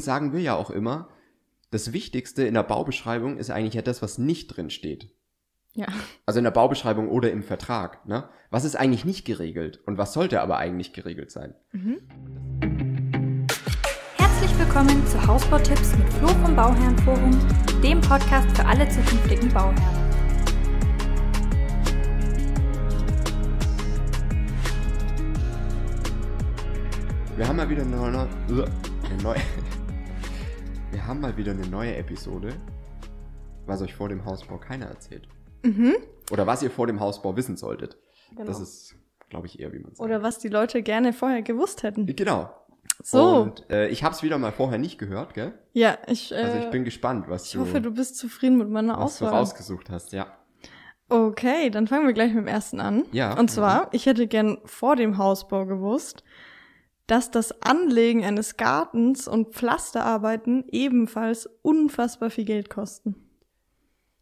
deswegen 0.00 0.04
sagen 0.04 0.32
wir 0.32 0.40
ja 0.40 0.54
auch 0.54 0.70
immer, 0.70 1.08
das 1.70 1.92
Wichtigste 1.92 2.44
in 2.44 2.54
der 2.54 2.62
Baubeschreibung 2.62 3.36
ist 3.36 3.50
eigentlich 3.50 3.74
ja 3.74 3.82
das, 3.82 4.00
was 4.00 4.16
nicht 4.18 4.48
drin 4.48 4.70
steht. 4.70 5.10
Ja. 5.74 5.86
Also 6.26 6.38
in 6.38 6.44
der 6.44 6.50
Baubeschreibung 6.50 7.08
oder 7.08 7.30
im 7.30 7.42
Vertrag. 7.42 8.06
Ne? 8.06 8.28
Was 8.50 8.64
ist 8.64 8.76
eigentlich 8.76 9.04
nicht 9.04 9.24
geregelt 9.24 9.78
und 9.86 9.98
was 9.98 10.12
sollte 10.12 10.40
aber 10.40 10.56
eigentlich 10.56 10.92
geregelt 10.92 11.30
sein? 11.30 11.54
Herzlich 14.16 14.58
willkommen 14.58 15.06
zu 15.06 15.24
Hausbautipps 15.26 15.96
mit 15.96 16.12
Flo 16.14 16.28
vom 16.28 16.56
Bauherrenforum, 16.56 17.38
dem 17.82 18.00
Podcast 18.00 18.50
für 18.56 18.64
alle 18.64 18.88
zukünftigen 18.88 19.52
Bauherren. 19.52 20.08
Wir 27.36 27.46
haben 27.46 27.56
mal 27.56 27.68
wieder 27.68 27.82
eine 27.82 27.96
neue, 27.96 28.28
eine 29.08 29.22
neue 29.22 29.40
Wir 31.00 31.06
haben 31.06 31.22
mal 31.22 31.34
wieder 31.38 31.52
eine 31.52 31.66
neue 31.66 31.96
Episode, 31.96 32.50
was 33.64 33.80
euch 33.80 33.94
vor 33.94 34.10
dem 34.10 34.22
Hausbau 34.26 34.58
keiner 34.58 34.84
erzählt. 34.84 35.26
Oder 36.30 36.46
was 36.46 36.62
ihr 36.62 36.70
vor 36.70 36.86
dem 36.86 37.00
Hausbau 37.00 37.34
wissen 37.36 37.56
solltet. 37.56 37.96
Genau. 38.32 38.44
Das 38.44 38.60
ist, 38.60 38.96
glaube 39.30 39.46
ich, 39.46 39.58
eher, 39.60 39.72
wie 39.72 39.78
man 39.78 39.94
sagt. 39.94 40.00
Oder 40.00 40.22
was 40.22 40.38
die 40.40 40.48
Leute 40.48 40.82
gerne 40.82 41.14
vorher 41.14 41.40
gewusst 41.40 41.84
hätten. 41.84 42.04
Genau. 42.04 42.50
So. 43.02 43.38
Und 43.44 43.70
äh, 43.70 43.88
ich 43.88 44.04
habe 44.04 44.14
es 44.14 44.22
wieder 44.22 44.36
mal 44.36 44.52
vorher 44.52 44.76
nicht 44.78 44.98
gehört, 44.98 45.32
gell? 45.32 45.54
Ja, 45.72 45.96
ich, 46.06 46.32
äh, 46.32 46.34
Also 46.36 46.58
ich 46.58 46.70
bin 46.70 46.84
gespannt, 46.84 47.30
was 47.30 47.46
ich 47.46 47.52
du, 47.52 47.60
hoffe, 47.60 47.80
du 47.80 47.92
bist 47.92 48.18
zufrieden 48.18 48.58
mit 48.58 48.68
meiner 48.68 48.92
was 48.98 49.18
du 49.18 49.24
Auswahl. 49.24 49.38
rausgesucht 49.38 49.88
hast. 49.88 50.12
Ja. 50.12 50.26
Okay, 51.08 51.70
dann 51.70 51.86
fangen 51.88 52.06
wir 52.06 52.12
gleich 52.12 52.34
mit 52.34 52.44
dem 52.44 52.46
ersten 52.46 52.78
an. 52.78 53.04
Ja. 53.10 53.38
Und 53.38 53.50
zwar, 53.50 53.88
ich 53.94 54.04
hätte 54.04 54.26
gern 54.26 54.58
vor 54.66 54.96
dem 54.96 55.16
Hausbau 55.16 55.64
gewusst, 55.64 56.24
dass 57.10 57.30
das 57.30 57.62
Anlegen 57.62 58.24
eines 58.24 58.56
Gartens 58.56 59.26
und 59.26 59.54
Pflasterarbeiten 59.54 60.64
ebenfalls 60.68 61.46
unfassbar 61.62 62.30
viel 62.30 62.44
Geld 62.44 62.70
kosten. 62.70 63.16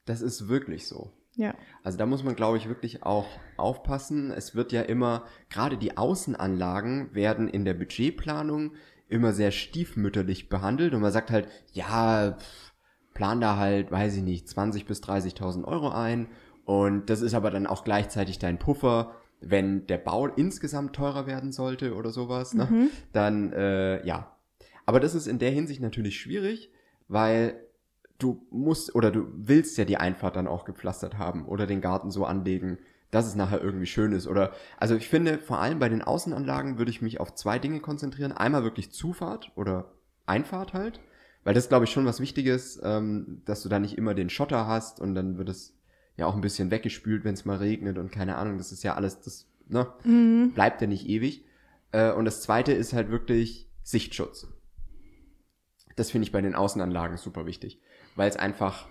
Das 0.06 0.22
ist 0.22 0.48
wirklich 0.48 0.86
so. 0.86 1.12
Ja. 1.36 1.54
Also 1.84 1.98
da 1.98 2.06
muss 2.06 2.24
man, 2.24 2.34
glaube 2.34 2.56
ich, 2.56 2.66
wirklich 2.66 3.02
auch 3.02 3.26
aufpassen. 3.58 4.30
Es 4.30 4.54
wird 4.54 4.72
ja 4.72 4.82
immer, 4.82 5.24
gerade 5.50 5.76
die 5.76 5.98
Außenanlagen 5.98 7.14
werden 7.14 7.46
in 7.46 7.64
der 7.64 7.74
Budgetplanung 7.74 8.72
immer 9.08 9.32
sehr 9.32 9.50
stiefmütterlich 9.50 10.48
behandelt 10.48 10.94
und 10.94 11.02
man 11.02 11.12
sagt 11.12 11.30
halt, 11.30 11.48
ja, 11.72 12.32
pff, 12.32 12.72
plan 13.12 13.40
da 13.40 13.56
halt, 13.56 13.90
weiß 13.90 14.16
ich 14.16 14.22
nicht, 14.22 14.48
20 14.48 14.86
bis 14.86 15.02
30.000 15.02 15.64
Euro 15.64 15.90
ein 15.90 16.28
und 16.64 17.10
das 17.10 17.20
ist 17.20 17.34
aber 17.34 17.50
dann 17.50 17.66
auch 17.66 17.84
gleichzeitig 17.84 18.38
dein 18.38 18.58
Puffer, 18.58 19.14
wenn 19.40 19.86
der 19.86 19.98
Bau 19.98 20.26
insgesamt 20.26 20.94
teurer 20.94 21.26
werden 21.26 21.52
sollte 21.52 21.94
oder 21.94 22.10
sowas, 22.10 22.54
ne? 22.54 22.66
dann 23.12 23.52
äh, 23.52 24.04
ja. 24.06 24.34
Aber 24.86 25.00
das 25.00 25.14
ist 25.14 25.26
in 25.26 25.38
der 25.38 25.50
Hinsicht 25.50 25.80
natürlich 25.80 26.18
schwierig, 26.18 26.70
weil 27.08 27.60
du 28.18 28.46
musst 28.50 28.94
oder 28.94 29.10
du 29.10 29.26
willst 29.32 29.78
ja 29.78 29.84
die 29.84 29.96
Einfahrt 29.96 30.36
dann 30.36 30.48
auch 30.48 30.64
gepflastert 30.64 31.18
haben 31.18 31.46
oder 31.46 31.66
den 31.66 31.80
Garten 31.80 32.10
so 32.10 32.24
anlegen, 32.24 32.78
dass 33.10 33.26
es 33.26 33.36
nachher 33.36 33.62
irgendwie 33.62 33.86
schön 33.86 34.12
ist. 34.12 34.26
Oder 34.26 34.52
also 34.76 34.94
ich 34.94 35.08
finde, 35.08 35.38
vor 35.38 35.60
allem 35.60 35.78
bei 35.78 35.88
den 35.88 36.02
Außenanlagen 36.02 36.78
würde 36.78 36.90
ich 36.90 37.02
mich 37.02 37.20
auf 37.20 37.34
zwei 37.34 37.58
Dinge 37.58 37.80
konzentrieren. 37.80 38.32
Einmal 38.32 38.64
wirklich 38.64 38.92
Zufahrt 38.92 39.52
oder 39.54 39.92
Einfahrt 40.26 40.74
halt. 40.74 41.00
Weil 41.44 41.54
das 41.54 41.68
glaube 41.68 41.84
ich 41.84 41.90
schon 41.90 42.04
was 42.04 42.20
Wichtiges, 42.20 42.80
ähm, 42.82 43.40
dass 43.46 43.62
du 43.62 43.68
da 43.68 43.78
nicht 43.78 43.96
immer 43.96 44.14
den 44.14 44.28
Schotter 44.28 44.66
hast 44.66 45.00
und 45.00 45.14
dann 45.14 45.38
wird 45.38 45.48
es 45.48 45.77
ja 46.18 46.26
auch 46.26 46.34
ein 46.34 46.42
bisschen 46.42 46.70
weggespült, 46.70 47.24
wenn 47.24 47.34
es 47.34 47.46
mal 47.46 47.56
regnet 47.56 47.96
und 47.96 48.12
keine 48.12 48.36
Ahnung, 48.36 48.58
das 48.58 48.72
ist 48.72 48.82
ja 48.82 48.94
alles, 48.94 49.20
das 49.20 49.46
ne, 49.68 49.86
bleibt 50.54 50.82
ja 50.82 50.86
nicht 50.86 51.08
ewig. 51.08 51.44
Äh, 51.92 52.12
und 52.12 52.26
das 52.26 52.42
zweite 52.42 52.72
ist 52.72 52.92
halt 52.92 53.10
wirklich 53.10 53.70
Sichtschutz. 53.82 54.46
Das 55.96 56.10
finde 56.10 56.26
ich 56.26 56.32
bei 56.32 56.42
den 56.42 56.54
Außenanlagen 56.54 57.16
super 57.16 57.46
wichtig, 57.46 57.80
weil 58.16 58.28
es 58.28 58.36
einfach 58.36 58.86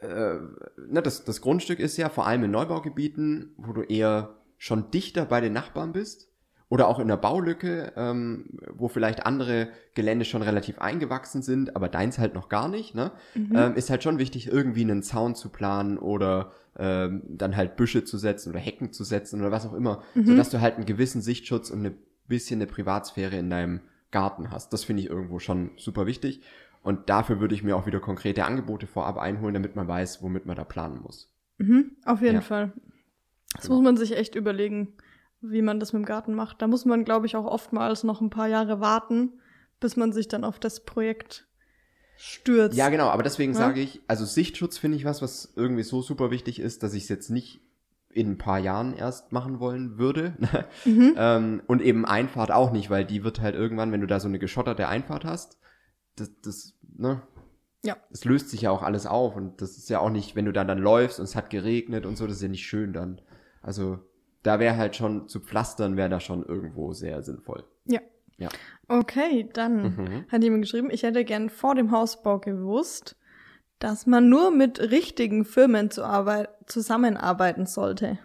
äh, 0.00 0.38
ne, 0.78 1.02
das, 1.02 1.24
das 1.24 1.40
Grundstück 1.42 1.78
ist 1.78 1.96
ja 1.98 2.08
vor 2.08 2.26
allem 2.26 2.44
in 2.44 2.50
Neubaugebieten, 2.50 3.54
wo 3.58 3.72
du 3.72 3.82
eher 3.82 4.34
schon 4.58 4.90
dichter 4.90 5.26
bei 5.26 5.40
den 5.42 5.52
Nachbarn 5.52 5.92
bist 5.92 6.30
oder 6.68 6.88
auch 6.88 6.98
in 6.98 7.06
der 7.08 7.16
Baulücke, 7.16 7.92
ähm, 7.96 8.58
wo 8.74 8.88
vielleicht 8.88 9.24
andere 9.24 9.68
Gelände 9.94 10.24
schon 10.24 10.42
relativ 10.42 10.78
eingewachsen 10.80 11.40
sind, 11.42 11.76
aber 11.76 11.88
deins 11.88 12.18
halt 12.18 12.34
noch 12.34 12.48
gar 12.48 12.68
nicht, 12.68 12.94
ne? 12.94 13.12
Ähm, 13.54 13.74
ist 13.76 13.88
halt 13.90 14.02
schon 14.02 14.18
wichtig, 14.18 14.48
irgendwie 14.48 14.82
einen 14.82 15.02
Zaun 15.04 15.34
zu 15.36 15.48
planen 15.50 15.96
oder 15.96 16.50
ähm, 16.76 17.22
dann 17.28 17.56
halt 17.56 17.76
Büsche 17.76 18.04
zu 18.04 18.18
setzen 18.18 18.50
oder 18.50 18.58
Hecken 18.58 18.92
zu 18.92 19.04
setzen 19.04 19.40
oder 19.40 19.52
was 19.52 19.64
auch 19.66 19.74
immer, 19.74 20.02
sodass 20.24 20.50
du 20.50 20.60
halt 20.60 20.74
einen 20.76 20.86
gewissen 20.86 21.22
Sichtschutz 21.22 21.70
und 21.70 21.86
ein 21.86 21.96
bisschen 22.26 22.60
eine 22.60 22.66
Privatsphäre 22.70 23.36
in 23.36 23.48
deinem 23.48 23.80
Garten 24.10 24.50
hast. 24.50 24.72
Das 24.72 24.82
finde 24.84 25.02
ich 25.02 25.08
irgendwo 25.08 25.38
schon 25.38 25.70
super 25.76 26.06
wichtig. 26.06 26.40
Und 26.82 27.08
dafür 27.10 27.40
würde 27.40 27.54
ich 27.54 27.62
mir 27.62 27.76
auch 27.76 27.86
wieder 27.86 27.98
konkrete 28.00 28.44
Angebote 28.44 28.86
vorab 28.86 29.18
einholen, 29.18 29.54
damit 29.54 29.74
man 29.76 29.86
weiß, 29.88 30.22
womit 30.22 30.46
man 30.46 30.56
da 30.56 30.64
planen 30.64 31.00
muss. 31.02 31.32
Mhm, 31.58 31.92
auf 32.04 32.20
jeden 32.22 32.34
Ja. 32.36 32.40
Fall. 32.40 32.72
Das 33.54 33.62
Genau. 33.66 33.76
muss 33.76 33.84
man 33.84 33.96
sich 33.96 34.16
echt 34.16 34.34
überlegen, 34.34 34.92
wie 35.40 35.62
man 35.62 35.80
das 35.80 35.92
mit 35.92 36.02
dem 36.02 36.06
Garten 36.06 36.34
macht. 36.34 36.62
Da 36.62 36.66
muss 36.66 36.84
man, 36.84 37.04
glaube 37.04 37.26
ich, 37.26 37.36
auch 37.36 37.44
oftmals 37.44 38.04
noch 38.04 38.20
ein 38.20 38.30
paar 38.30 38.48
Jahre 38.48 38.80
warten, 38.80 39.40
bis 39.80 39.96
man 39.96 40.12
sich 40.12 40.28
dann 40.28 40.44
auf 40.44 40.58
das 40.58 40.80
Projekt 40.84 41.46
stürzt. 42.16 42.76
Ja, 42.76 42.88
genau, 42.88 43.08
aber 43.08 43.22
deswegen 43.22 43.52
Ja. 43.52 43.58
sage 43.58 43.80
ich, 43.80 44.00
also 44.08 44.24
Sichtschutz 44.24 44.78
finde 44.78 44.96
ich 44.96 45.04
was, 45.04 45.20
was 45.22 45.52
irgendwie 45.56 45.82
so 45.82 46.00
super 46.02 46.30
wichtig 46.30 46.58
ist, 46.60 46.82
dass 46.82 46.94
ich 46.94 47.04
es 47.04 47.08
jetzt 47.08 47.30
nicht 47.30 47.60
in 48.10 48.30
ein 48.32 48.38
paar 48.38 48.58
Jahren 48.58 48.94
erst 48.96 49.32
machen 49.32 49.60
wollen 49.60 49.98
würde. 49.98 50.34
ähm, 50.86 51.62
und 51.66 51.82
eben 51.82 52.06
Einfahrt 52.06 52.50
auch 52.50 52.72
nicht, 52.72 52.88
weil 52.88 53.04
die 53.04 53.22
wird 53.24 53.40
halt 53.40 53.54
irgendwann, 53.54 53.92
wenn 53.92 54.00
du 54.00 54.06
da 54.06 54.20
so 54.20 54.28
eine 54.28 54.38
geschotterte 54.38 54.88
Einfahrt 54.88 55.26
hast, 55.26 55.58
das, 56.16 56.30
das, 56.40 56.72
ne? 56.96 57.20
Ja. 57.84 57.98
Es 58.10 58.24
löst 58.24 58.48
sich 58.48 58.62
ja 58.62 58.70
auch 58.70 58.82
alles 58.82 59.06
auf 59.06 59.36
und 59.36 59.60
das 59.60 59.76
ist 59.76 59.90
ja 59.90 60.00
auch 60.00 60.10
nicht, 60.10 60.34
wenn 60.34 60.46
du 60.46 60.52
dann 60.52 60.66
dann 60.66 60.78
läufst 60.78 61.20
und 61.20 61.24
es 61.24 61.36
hat 61.36 61.50
geregnet 61.50 62.06
und 62.06 62.16
so, 62.16 62.26
das 62.26 62.36
ist 62.36 62.42
ja 62.42 62.48
nicht 62.48 62.66
schön 62.66 62.94
dann. 62.94 63.20
Also 63.60 63.98
da 64.46 64.58
wäre 64.60 64.76
halt 64.76 64.96
schon 64.96 65.28
zu 65.28 65.40
pflastern, 65.40 65.96
wäre 65.96 66.08
da 66.08 66.20
schon 66.20 66.44
irgendwo 66.44 66.92
sehr 66.92 67.22
sinnvoll. 67.22 67.64
Ja. 67.86 68.00
Ja. 68.38 68.48
Okay, 68.88 69.48
dann 69.54 69.82
Mhm. 69.96 70.24
hat 70.28 70.42
jemand 70.44 70.62
geschrieben, 70.62 70.90
ich 70.90 71.02
hätte 71.02 71.24
gern 71.24 71.48
vor 71.50 71.74
dem 71.74 71.90
Hausbau 71.90 72.38
gewusst, 72.38 73.16
dass 73.78 74.06
man 74.06 74.28
nur 74.28 74.50
mit 74.50 74.78
richtigen 74.78 75.44
Firmen 75.44 75.90
zu 75.90 76.04
arbeit 76.04 76.48
zusammenarbeiten 76.66 77.66
sollte. 77.66 78.18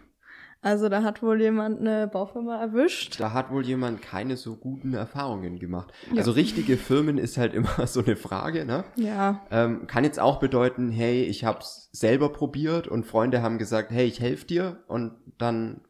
Also 0.63 0.89
da 0.89 1.01
hat 1.01 1.23
wohl 1.23 1.41
jemand 1.41 1.79
eine 1.79 2.07
Baufirma 2.07 2.61
erwischt. 2.61 3.19
Da 3.19 3.33
hat 3.33 3.49
wohl 3.49 3.65
jemand 3.65 4.03
keine 4.03 4.37
so 4.37 4.55
guten 4.55 4.93
Erfahrungen 4.93 5.57
gemacht. 5.57 5.91
Ja. 6.11 6.17
Also 6.19 6.31
richtige 6.31 6.77
Firmen 6.77 7.17
ist 7.17 7.37
halt 7.37 7.53
immer 7.55 7.87
so 7.87 8.03
eine 8.03 8.15
Frage, 8.15 8.65
ne? 8.65 8.83
Ja. 8.95 9.41
Ähm, 9.49 9.87
kann 9.87 10.03
jetzt 10.03 10.19
auch 10.19 10.39
bedeuten, 10.39 10.91
hey, 10.91 11.23
ich 11.23 11.45
hab's 11.45 11.89
selber 11.93 12.31
probiert 12.31 12.87
und 12.87 13.05
Freunde 13.07 13.41
haben 13.41 13.57
gesagt, 13.57 13.91
hey, 13.91 14.05
ich 14.05 14.19
helfe 14.19 14.45
dir 14.45 14.83
und 14.87 15.13
dann 15.39 15.81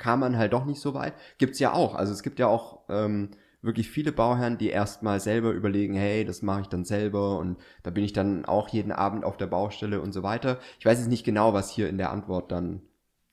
kam 0.00 0.20
man 0.20 0.36
halt 0.36 0.52
doch 0.52 0.64
nicht 0.64 0.80
so 0.80 0.94
weit. 0.94 1.14
Gibt's 1.38 1.60
ja 1.60 1.72
auch. 1.72 1.94
Also 1.94 2.12
es 2.12 2.24
gibt 2.24 2.40
ja 2.40 2.48
auch 2.48 2.80
ähm, 2.88 3.30
wirklich 3.62 3.90
viele 3.90 4.10
Bauherren, 4.10 4.58
die 4.58 4.70
erstmal 4.70 5.20
selber 5.20 5.50
überlegen, 5.50 5.94
hey, 5.94 6.24
das 6.24 6.42
mache 6.42 6.62
ich 6.62 6.66
dann 6.68 6.84
selber 6.84 7.38
und 7.38 7.58
da 7.82 7.90
bin 7.90 8.02
ich 8.02 8.12
dann 8.12 8.44
auch 8.46 8.68
jeden 8.70 8.90
Abend 8.90 9.24
auf 9.24 9.36
der 9.36 9.46
Baustelle 9.46 10.00
und 10.00 10.12
so 10.12 10.22
weiter. 10.22 10.58
Ich 10.78 10.86
weiß 10.86 10.98
jetzt 10.98 11.08
nicht 11.08 11.24
genau, 11.24 11.52
was 11.52 11.70
hier 11.70 11.88
in 11.88 11.98
der 11.98 12.10
Antwort 12.10 12.50
dann 12.50 12.80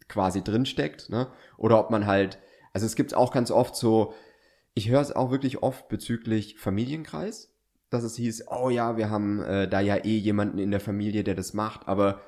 quasi 0.09 0.43
drinsteckt, 0.43 1.09
ne? 1.09 1.27
Oder 1.57 1.79
ob 1.79 1.89
man 1.89 2.05
halt, 2.05 2.37
also 2.73 2.85
es 2.85 2.95
gibt 2.95 3.13
auch 3.13 3.31
ganz 3.31 3.49
oft 3.49 3.75
so, 3.75 4.13
ich 4.73 4.89
höre 4.89 5.01
es 5.01 5.15
auch 5.15 5.31
wirklich 5.31 5.63
oft 5.63 5.87
bezüglich 5.87 6.57
Familienkreis, 6.59 7.53
dass 7.89 8.03
es 8.03 8.17
hieß, 8.17 8.45
oh 8.49 8.69
ja, 8.69 8.97
wir 8.97 9.09
haben 9.09 9.41
äh, 9.41 9.67
da 9.67 9.79
ja 9.79 9.95
eh 9.95 10.17
jemanden 10.17 10.59
in 10.59 10.71
der 10.71 10.81
Familie, 10.81 11.23
der 11.23 11.35
das 11.35 11.53
macht, 11.53 11.87
aber 11.87 12.21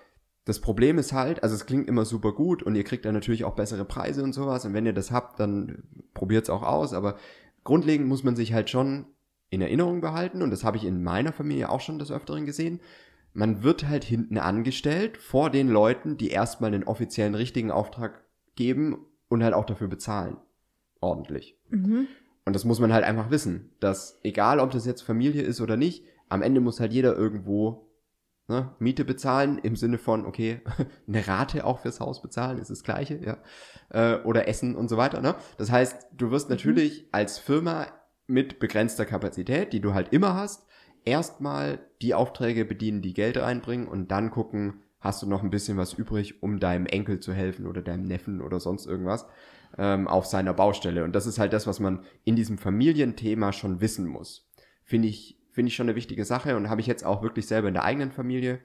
das 0.46 0.60
Problem 0.60 0.98
ist 0.98 1.14
halt, 1.14 1.44
also 1.44 1.56
es 1.56 1.66
klingt 1.66 1.88
immer 1.88 2.06
super 2.06 2.34
gut 2.34 2.64
und 2.64 2.76
ihr 2.76 2.84
kriegt 2.84 3.06
dann 3.06 3.14
natürlich 3.14 3.44
auch 3.44 3.56
bessere 3.56 3.86
Preise 3.86 4.24
und 4.24 4.34
sowas 4.34 4.66
und 4.66 4.74
wenn 4.74 4.86
ihr 4.86 4.94
das 4.94 5.12
habt, 5.12 5.40
dann 5.40 5.84
probiert's 6.14 6.50
auch 6.50 6.64
aus, 6.64 6.94
aber 6.94 7.18
grundlegend 7.64 8.08
muss 8.08 8.24
man 8.24 8.36
sich 8.36 8.54
halt 8.54 8.70
schon 8.70 9.06
in 9.50 9.62
Erinnerung 9.62 10.02
behalten 10.02 10.42
und 10.42 10.52
das 10.52 10.64
habe 10.64 10.78
ich 10.78 10.86
in 10.86 11.04
meiner 11.04 11.34
Familie 11.34 11.70
auch 11.70 11.82
schon 11.82 12.00
des 12.00 12.12
Öfteren 12.12 12.46
gesehen. 12.46 12.80
Man 13.34 13.64
wird 13.64 13.88
halt 13.88 14.04
hinten 14.04 14.38
angestellt 14.38 15.18
vor 15.18 15.50
den 15.50 15.70
Leuten, 15.70 16.18
die 16.18 16.30
erstmal 16.30 16.74
einen 16.74 16.84
offiziellen 16.84 17.36
richtigen 17.36 17.72
Auftrag 17.72 18.24
geben 18.56 19.06
und 19.28 19.44
halt 19.44 19.54
auch 19.54 19.66
dafür 19.66 19.88
bezahlen. 19.88 20.38
Ordentlich. 21.00 21.58
Mhm. 21.70 22.08
Und 22.46 22.54
das 22.56 22.66
muss 22.66 22.80
man 22.80 22.92
halt 22.92 23.06
einfach 23.06 23.30
wissen, 23.30 23.70
dass 23.80 24.20
egal 24.24 24.60
ob 24.60 24.72
das 24.72 24.86
jetzt 24.86 25.02
Familie 25.02 25.44
ist 25.44 25.62
oder 25.62 25.78
nicht, 25.78 26.04
am 26.30 26.42
Ende 26.42 26.62
muss 26.62 26.80
halt 26.80 26.94
jeder 26.94 27.16
irgendwo 27.16 27.89
ne, 28.50 28.74
Miete 28.80 29.06
bezahlen 29.06 29.60
im 29.60 29.76
Sinne 29.76 29.98
von, 29.98 30.26
okay, 30.26 30.62
eine 31.08 31.28
Rate 31.28 31.66
auch 31.66 31.80
fürs 31.80 32.00
Haus 32.00 32.22
bezahlen, 32.22 32.60
ist 32.60 32.72
das 32.72 32.84
gleiche, 32.84 33.20
ja. 33.24 33.38
Äh, 33.90 34.22
oder 34.24 34.48
Essen 34.48 34.76
und 34.76 34.90
so 34.90 34.98
weiter. 34.98 35.22
Ne? 35.22 35.36
Das 35.58 35.72
heißt, 35.72 36.08
du 36.18 36.32
wirst 36.32 36.50
natürlich 36.50 37.08
als 37.12 37.38
Firma 37.38 37.88
mit 38.28 38.60
begrenzter 38.60 39.06
Kapazität, 39.06 39.74
die 39.74 39.80
du 39.80 39.94
halt 39.94 40.12
immer 40.14 40.36
hast, 40.36 40.68
erstmal 41.06 41.80
die 42.02 42.14
Aufträge 42.14 42.66
bedienen, 42.66 43.02
die 43.02 43.14
Geld 43.14 43.38
reinbringen 43.38 43.88
und 43.88 44.12
dann 44.12 44.32
gucken, 44.32 44.82
hast 45.00 45.22
du 45.24 45.28
noch 45.28 45.44
ein 45.44 45.50
bisschen 45.50 45.78
was 45.78 45.94
übrig, 45.94 46.44
um 46.44 46.60
deinem 46.60 46.86
Enkel 46.86 47.20
zu 47.20 47.34
helfen 47.34 47.66
oder 47.66 47.82
deinem 47.82 48.04
Neffen 48.04 48.42
oder 48.42 48.60
sonst 48.60 48.86
irgendwas 48.86 49.26
ähm, 49.78 50.08
auf 50.08 50.26
seiner 50.26 50.54
Baustelle. 50.54 51.04
Und 51.04 51.14
das 51.16 51.26
ist 51.26 51.40
halt 51.40 51.54
das, 51.54 51.68
was 51.68 51.80
man 51.80 52.04
in 52.26 52.36
diesem 52.36 52.58
Familienthema 52.58 53.54
schon 53.54 53.82
wissen 53.82 54.08
muss. 54.08 54.50
finde 54.84 55.08
ich, 55.08 55.39
finde 55.52 55.70
ich 55.70 55.76
schon 55.76 55.88
eine 55.88 55.96
wichtige 55.96 56.26
Sache 56.26 56.56
und 56.56 56.70
habe 56.70 56.82
ich 56.82 56.88
jetzt 56.88 57.06
auch 57.06 57.22
wirklich 57.22 57.48
selber 57.48 57.68
in 57.68 57.74
der 57.74 57.84
eigenen 57.84 58.12
Familie 58.12 58.60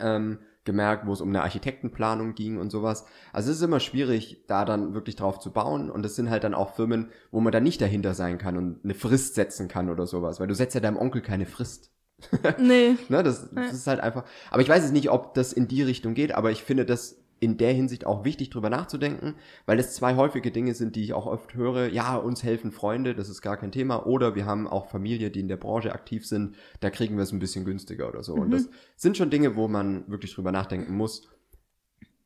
ähm, 0.00 0.38
gemerkt, 0.64 1.06
wo 1.06 1.12
es 1.12 1.20
um 1.20 1.28
eine 1.28 1.42
Architektenplanung 1.42 2.34
ging 2.34 2.58
und 2.58 2.70
sowas. 2.70 3.04
Also 3.32 3.50
es 3.50 3.56
ist 3.56 3.62
immer 3.62 3.80
schwierig, 3.80 4.44
da 4.46 4.64
dann 4.64 4.94
wirklich 4.94 5.16
drauf 5.16 5.40
zu 5.40 5.52
bauen. 5.52 5.90
Und 5.90 6.06
es 6.06 6.14
sind 6.14 6.30
halt 6.30 6.44
dann 6.44 6.54
auch 6.54 6.74
Firmen, 6.74 7.10
wo 7.30 7.40
man 7.40 7.52
dann 7.52 7.64
nicht 7.64 7.80
dahinter 7.80 8.14
sein 8.14 8.38
kann 8.38 8.56
und 8.56 8.84
eine 8.84 8.94
Frist 8.94 9.34
setzen 9.34 9.68
kann 9.68 9.90
oder 9.90 10.06
sowas. 10.06 10.38
Weil 10.38 10.46
du 10.46 10.54
setzt 10.54 10.74
ja 10.74 10.80
deinem 10.80 10.96
Onkel 10.96 11.22
keine 11.22 11.46
Frist. 11.46 11.90
Nee. 12.58 12.94
ne, 13.08 13.24
das, 13.24 13.50
das 13.52 13.72
ist 13.72 13.86
halt 13.88 13.98
einfach. 13.98 14.24
Aber 14.50 14.62
ich 14.62 14.68
weiß 14.68 14.84
es 14.84 14.92
nicht, 14.92 15.10
ob 15.10 15.34
das 15.34 15.52
in 15.52 15.66
die 15.66 15.82
Richtung 15.82 16.14
geht, 16.14 16.32
aber 16.32 16.52
ich 16.52 16.62
finde 16.62 16.86
das 16.86 17.21
in 17.42 17.56
der 17.56 17.72
Hinsicht 17.72 18.06
auch 18.06 18.24
wichtig, 18.24 18.50
drüber 18.50 18.70
nachzudenken, 18.70 19.34
weil 19.66 19.80
es 19.80 19.94
zwei 19.94 20.14
häufige 20.14 20.52
Dinge 20.52 20.74
sind, 20.74 20.94
die 20.94 21.02
ich 21.02 21.12
auch 21.12 21.26
oft 21.26 21.54
höre. 21.54 21.88
Ja, 21.88 22.14
uns 22.16 22.44
helfen 22.44 22.70
Freunde, 22.70 23.16
das 23.16 23.28
ist 23.28 23.42
gar 23.42 23.56
kein 23.56 23.72
Thema. 23.72 24.06
Oder 24.06 24.36
wir 24.36 24.46
haben 24.46 24.68
auch 24.68 24.86
Familie, 24.86 25.30
die 25.30 25.40
in 25.40 25.48
der 25.48 25.56
Branche 25.56 25.92
aktiv 25.92 26.24
sind, 26.24 26.54
da 26.78 26.90
kriegen 26.90 27.16
wir 27.16 27.24
es 27.24 27.32
ein 27.32 27.40
bisschen 27.40 27.64
günstiger 27.64 28.08
oder 28.08 28.22
so. 28.22 28.34
Und 28.34 28.52
das 28.52 28.68
sind 28.94 29.16
schon 29.16 29.30
Dinge, 29.30 29.56
wo 29.56 29.66
man 29.66 30.08
wirklich 30.08 30.32
drüber 30.32 30.52
nachdenken 30.52 30.94
muss 30.94 31.28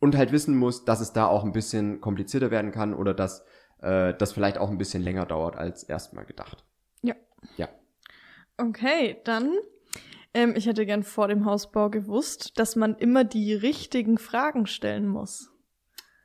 und 0.00 0.16
halt 0.16 0.32
wissen 0.32 0.54
muss, 0.54 0.84
dass 0.84 1.00
es 1.00 1.14
da 1.14 1.26
auch 1.26 1.44
ein 1.44 1.52
bisschen 1.52 2.02
komplizierter 2.02 2.50
werden 2.50 2.70
kann 2.70 2.92
oder 2.92 3.14
dass 3.14 3.42
äh, 3.80 4.12
das 4.12 4.32
vielleicht 4.32 4.58
auch 4.58 4.68
ein 4.68 4.78
bisschen 4.78 5.02
länger 5.02 5.24
dauert 5.24 5.56
als 5.56 5.82
erstmal 5.82 6.26
gedacht. 6.26 6.62
Ja. 7.00 7.14
Ja. 7.56 7.68
Okay, 8.58 9.16
dann. 9.24 9.50
Ähm, 10.36 10.54
ich 10.56 10.66
hätte 10.66 10.84
gern 10.86 11.02
vor 11.02 11.28
dem 11.28 11.44
Hausbau 11.46 11.88
gewusst, 11.90 12.58
dass 12.58 12.76
man 12.76 12.94
immer 12.96 13.24
die 13.24 13.54
richtigen 13.54 14.18
Fragen 14.18 14.66
stellen 14.66 15.08
muss. 15.08 15.50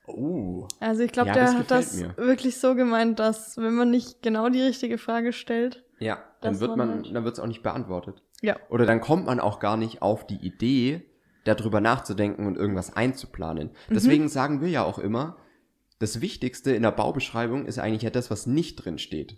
Oh. 0.07 0.67
Also 0.79 1.03
ich 1.03 1.11
glaube, 1.11 1.29
Ja, 1.29 1.33
der 1.35 1.53
hat 1.57 1.71
das 1.71 1.95
mir. 1.95 2.15
wirklich 2.17 2.57
so 2.59 2.75
gemeint, 2.75 3.19
dass 3.19 3.55
wenn 3.57 3.73
man 3.75 3.89
nicht 3.91 4.21
genau 4.21 4.49
die 4.49 4.61
richtige 4.61 4.97
Frage 4.97 5.31
stellt, 5.31 5.85
Ja, 5.99 6.17
dann 6.41 6.59
wird 6.59 6.71
war 6.71 6.77
man, 6.77 6.89
halt- 6.89 7.15
dann 7.15 7.23
wird 7.23 7.35
es 7.35 7.39
auch 7.39 7.47
nicht 7.47 7.63
beantwortet. 7.63 8.21
ja, 8.41 8.57
Oder 8.69 8.85
dann 8.85 8.99
kommt 8.99 9.25
man 9.27 9.39
auch 9.39 9.59
gar 9.59 9.77
nicht 9.77 10.01
auf 10.01 10.25
die 10.27 10.35
Idee, 10.45 11.05
darüber 11.43 11.79
nachzudenken 11.81 12.45
und 12.45 12.57
irgendwas 12.57 12.95
einzuplanen. 12.95 13.71
Deswegen 13.89 14.27
sagen 14.27 14.61
wir 14.61 14.69
ja 14.69 14.83
auch 14.83 14.99
immer, 14.99 15.37
das 15.99 16.19
Wichtigste 16.21 16.71
in 16.71 16.81
der 16.83 16.91
Baubeschreibung 16.91 17.65
ist 17.65 17.79
eigentlich 17.79 18.01
ja 18.03 18.09
das, 18.09 18.29
was 18.29 18.45
nicht 18.47 18.75
drin 18.77 18.97
steht. 18.97 19.37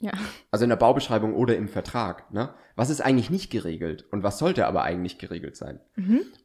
Ja, 0.00 0.12
Also 0.50 0.64
in 0.64 0.68
der 0.68 0.76
Baubeschreibung 0.76 1.34
oder 1.34 1.56
im 1.56 1.68
Vertrag. 1.68 2.32
Ne? 2.32 2.54
Was 2.76 2.90
ist 2.90 3.00
eigentlich 3.00 3.30
nicht 3.30 3.50
geregelt 3.50 4.04
und 4.10 4.22
was 4.22 4.38
sollte 4.38 4.66
aber 4.66 4.82
eigentlich 4.82 5.18
geregelt 5.18 5.56
sein? 5.56 5.80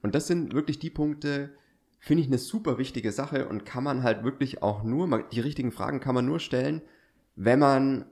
Und 0.02 0.16
das 0.16 0.28
sind 0.28 0.54
wirklich 0.54 0.80
die 0.80 0.90
Punkte, 0.90 1.52
finde 2.00 2.22
ich 2.22 2.28
eine 2.28 2.40
super 2.40 2.78
wichtige 2.78 3.12
Sache 3.12 3.48
und 3.48 3.66
kann 3.66 3.84
man 3.84 4.04
halt 4.04 4.24
wirklich 4.24 4.64
auch 4.64 4.84
nur, 4.84 5.24
die 5.32 5.40
richtigen 5.40 5.72
Fragen 5.72 6.00
kann 6.00 6.16
man 6.16 6.26
nur 6.26 6.40
stellen, 6.40 6.82
wenn 7.36 7.60
man 7.60 8.06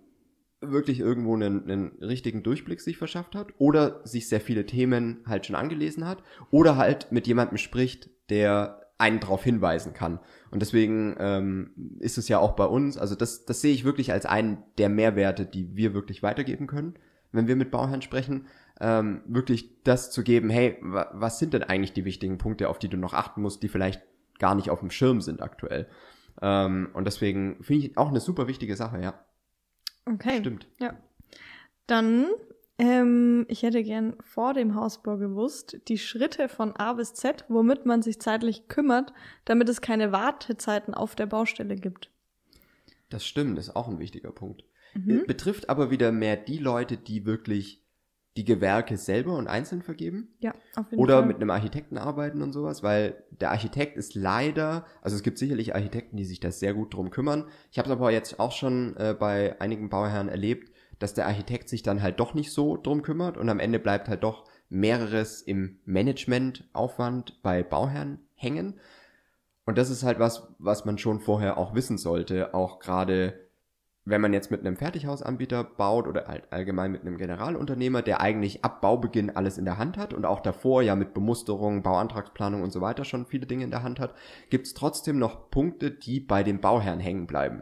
wirklich 0.62 1.00
irgendwo 1.00 1.34
einen, 1.34 1.64
einen 1.64 1.88
richtigen 2.02 2.44
Durchblick 2.44 2.82
sich 2.82 2.98
verschafft 2.98 3.34
hat 3.36 3.48
oder 3.58 4.02
sich 4.06 4.30
sehr 4.30 4.42
viele 4.42 4.68
Themen 4.68 5.24
halt 5.26 5.48
schon 5.48 5.56
angelesen 5.56 6.08
hat 6.08 6.24
oder 6.52 6.78
halt 6.78 7.12
mit 7.12 7.26
jemandem 7.26 7.58
spricht, 7.58 8.12
der 8.30 8.81
einen 9.01 9.19
darauf 9.19 9.44
hinweisen 9.44 9.94
kann. 9.94 10.19
Und 10.51 10.62
deswegen 10.62 11.15
ähm, 11.19 11.98
ist 12.00 12.18
es 12.18 12.27
ja 12.27 12.39
auch 12.39 12.56
bei 12.56 12.65
uns, 12.65 12.98
also 12.98 13.15
das, 13.15 13.45
das 13.45 13.62
sehe 13.62 13.74
ich 13.74 13.83
wirklich 13.83 14.13
als 14.13 14.25
einen 14.25 14.63
der 14.77 14.89
Mehrwerte, 14.89 15.45
die 15.45 15.75
wir 15.75 15.94
wirklich 15.94 16.24
weitergeben 16.24 16.68
können, 16.68 16.94
wenn 17.31 17.48
wir 17.48 17.56
mit 17.56 17.71
Bauherren 17.71 18.01
sprechen, 18.01 18.48
ähm, 18.80 19.21
wirklich 19.25 19.83
das 19.83 20.12
zu 20.12 20.24
geben, 20.24 20.50
hey, 20.50 20.77
wa 20.81 21.09
was 21.13 21.39
sind 21.39 21.53
denn 21.53 21.63
eigentlich 21.63 21.94
die 21.94 22.06
wichtigen 22.06 22.38
Punkte, 22.38 22.69
auf 22.69 22.80
die 22.80 22.89
du 22.89 22.98
noch 22.98 23.13
achten 23.13 23.42
musst, 23.42 23.63
die 23.63 23.69
vielleicht 23.69 24.01
gar 24.39 24.56
nicht 24.56 24.69
auf 24.69 24.80
dem 24.80 24.92
Schirm 24.92 25.21
sind 25.21 25.42
aktuell. 25.42 25.88
Ähm, 26.42 26.89
und 26.94 27.06
deswegen 27.06 27.63
finde 27.63 27.88
ich 27.88 27.97
auch 27.97 28.09
eine 28.09 28.19
super 28.19 28.47
wichtige 28.47 28.75
Sache, 28.75 29.01
ja. 29.01 29.13
okay. 30.06 30.39
Stimmt. 30.39 30.68
Ja. 30.80 30.95
Dann, 31.88 32.27
ähm, 32.81 33.45
ich 33.48 33.62
hätte 33.62 33.83
gern 33.83 34.16
vor 34.22 34.56
dem 34.56 34.74
Hausbau 34.74 35.18
gewusst, 35.18 35.78
die 35.88 36.00
Schritte 36.00 36.50
von 36.50 36.75
A 36.75 36.94
bis 36.94 37.13
Z, 37.13 37.45
womit 37.48 37.86
man 37.86 38.01
sich 38.01 38.19
zeitlich 38.19 38.68
kümmert, 38.68 39.13
damit 39.45 39.69
es 39.69 39.81
keine 39.81 40.12
Wartezeiten 40.12 40.95
auf 40.95 41.16
der 41.16 41.28
Baustelle 41.28 41.75
gibt. 41.75 42.10
Das 43.10 43.24
stimmt, 43.24 43.57
das 43.60 43.68
ist 43.68 43.75
auch 43.75 43.88
ein 43.88 44.00
wichtiger 44.00 44.31
Punkt. 44.31 44.63
Mhm. 44.95 45.25
Betrifft 45.28 45.69
aber 45.69 45.92
wieder 45.92 46.12
mehr 46.12 46.38
die 46.38 46.57
Leute, 46.57 46.98
die 46.98 47.25
wirklich 47.25 47.86
die 48.38 48.45
Gewerke 48.45 48.98
selber 48.98 49.36
und 49.38 49.48
einzeln 49.48 49.81
vergeben 49.81 50.30
Ja, 50.39 50.54
auf 50.75 50.89
jeden 50.89 51.04
oder 51.04 51.18
Fall. 51.19 51.28
mit 51.28 51.36
einem 51.36 51.50
Architekten 51.50 51.98
arbeiten 51.98 52.42
und 52.42 52.54
sowas, 52.54 52.81
weil 52.81 53.24
der 53.30 53.51
Architekt 53.51 53.98
ist 53.98 54.16
leider, 54.16 54.86
also 55.01 55.18
es 55.18 55.24
gibt 55.24 55.38
sicherlich 55.38 55.75
Architekten, 55.75 56.16
die 56.18 56.24
sich 56.25 56.39
da 56.39 56.50
sehr 56.50 56.74
gut 56.74 56.94
drum 56.94 57.12
kümmern. 57.12 57.50
Ich 57.72 57.78
habe 57.78 57.89
es 57.89 57.92
aber 57.92 58.12
jetzt 58.12 58.39
auch 58.39 58.54
schon 58.54 58.95
äh, 58.95 59.13
bei 59.19 59.60
einigen 59.60 59.89
Bauherren 59.89 60.30
erlebt, 60.30 60.72
dass 61.01 61.13
der 61.13 61.27
Architekt 61.27 61.69
sich 61.69 61.83
dann 61.83 62.01
halt 62.01 62.19
doch 62.19 62.33
nicht 62.33 62.51
so 62.51 62.77
drum 62.77 63.01
kümmert 63.01 63.38
und 63.38 63.50
am 63.50 63.59
Ende 63.59 63.80
bleibt 63.80 64.07
halt 64.07 64.24
doch 64.24 64.45
mehreres 64.69 65.42
im 65.42 65.80
Managementaufwand 65.86 67.42
bei 67.42 67.63
Bauherren 67.63 68.19
hängen. 68.36 68.80
Und 69.65 69.77
das 69.77 69.89
ist 69.89 70.03
halt 70.03 70.19
was, 70.19 70.48
was 70.59 70.86
man 70.86 70.98
schon 70.98 71.19
vorher 71.19 71.57
auch 71.57 71.75
wissen 71.75 71.98
sollte, 71.98 72.53
auch 72.53 72.80
gerade 72.80 73.33
wenn 74.03 74.21
man 74.21 74.33
jetzt 74.33 74.50
mit 74.50 74.62
einem 74.62 74.77
Fertighausanbieter 74.77 75.63
baut 75.63 76.07
oder 76.07 76.27
allgemein 76.50 76.92
mit 76.92 77.01
einem 77.01 77.18
Generalunternehmer, 77.18 78.01
der 78.01 78.19
eigentlich 78.19 78.65
ab 78.65 78.81
Baubeginn 78.81 79.30
alles 79.30 79.59
in 79.59 79.65
der 79.65 79.77
Hand 79.77 79.97
hat 79.97 80.13
und 80.13 80.25
auch 80.25 80.39
davor 80.39 80.81
ja 80.81 80.95
mit 80.95 81.13
Bemusterung, 81.13 81.83
Bauantragsplanung 81.83 82.63
und 82.63 82.71
so 82.71 82.81
weiter 82.81 83.06
schon 83.06 83.27
viele 83.27 83.45
Dinge 83.45 83.63
in 83.63 83.71
der 83.71 83.83
Hand 83.83 84.00
hat, 84.00 84.15
gibt 84.50 84.65
es 84.65 84.74
trotzdem 84.74 85.19
noch 85.19 85.51
Punkte, 85.51 85.92
die 85.92 86.19
bei 86.19 86.42
dem 86.42 86.62
Bauherrn 86.62 87.00
hängen 87.00 87.27
bleiben. 87.27 87.62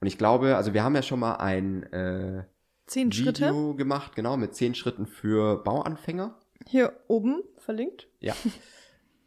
Und 0.00 0.06
ich 0.06 0.18
glaube, 0.18 0.56
also 0.56 0.74
wir 0.74 0.84
haben 0.84 0.94
ja 0.94 1.02
schon 1.02 1.20
mal 1.20 1.36
ein 1.36 1.82
äh, 1.92 2.44
Zehn 2.86 3.12
Schritte. 3.12 3.48
Video 3.48 3.74
gemacht, 3.74 4.16
genau, 4.16 4.36
mit 4.36 4.54
zehn 4.54 4.74
Schritten 4.74 5.06
für 5.06 5.62
Bauanfänger. 5.62 6.38
Hier 6.66 6.92
oben 7.06 7.42
verlinkt. 7.58 8.08
Ja. 8.20 8.34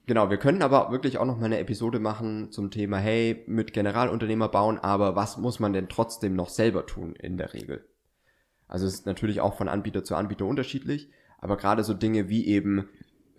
Genau, 0.07 0.29
wir 0.29 0.38
können 0.38 0.63
aber 0.63 0.91
wirklich 0.91 1.19
auch 1.19 1.25
noch 1.25 1.38
mal 1.38 1.45
eine 1.45 1.59
Episode 1.59 2.00
machen 2.00 2.51
zum 2.51 2.71
Thema, 2.71 2.97
hey, 2.97 3.44
mit 3.47 3.71
Generalunternehmer 3.71 4.50
bauen, 4.50 4.79
aber 4.79 5.15
was 5.15 5.38
muss 5.38 5.59
man 5.59 5.73
denn 5.73 5.89
trotzdem 5.89 6.35
noch 6.35 6.50
selber 6.50 6.85
tun 6.85 7.15
in 7.15 7.38
der 7.38 7.53
Regel? 7.53 7.85
Also 8.68 8.88
es 8.88 8.95
ist 8.95 9.06
natürlich 9.06 9.41
auch 9.41 9.56
von 9.56 9.69
Anbieter 9.69 10.03
zu 10.03 10.15
Anbieter 10.15 10.45
unterschiedlich, 10.45 11.12
aber 11.38 11.56
gerade 11.56 11.83
so 11.83 11.94
Dinge 11.94 12.29
wie 12.29 12.47
eben 12.47 12.89